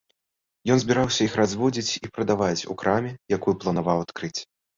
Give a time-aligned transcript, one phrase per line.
[0.75, 4.35] Ён збіраўся іх разводзіць і прадаваць у краме, якую планаваў адкрыць.